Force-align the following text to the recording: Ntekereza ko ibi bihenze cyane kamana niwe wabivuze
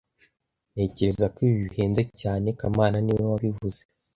Ntekereza 0.73 1.25
ko 1.35 1.39
ibi 1.47 1.61
bihenze 1.67 2.01
cyane 2.21 2.47
kamana 2.59 2.97
niwe 3.01 3.23
wabivuze 3.31 3.81